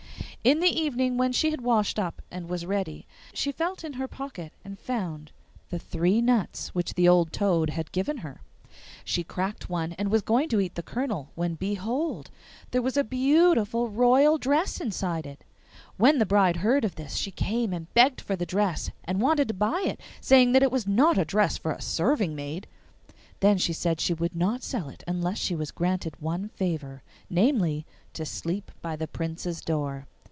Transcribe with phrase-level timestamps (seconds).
[0.43, 4.07] In the evening, when she had washed up and was ready, she felt in her
[4.07, 5.31] pocket and found
[5.69, 8.41] the three nuts which the old toad had given her.
[9.05, 12.31] She cracked one and was going to eat the kernel, when behold!
[12.71, 15.43] there was a beautiful royal dress inside it!
[15.97, 19.47] When the bride heard of this, she came and begged for the dress, and wanted
[19.49, 22.65] to buy it, saying that it was not a dress for a serving maid.
[23.41, 27.85] Then she said she would not sell it unless she was granted one favour namely,
[28.13, 30.07] to sleep by the Prince's door.